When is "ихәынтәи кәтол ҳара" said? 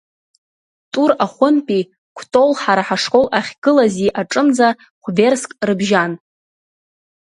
1.23-2.83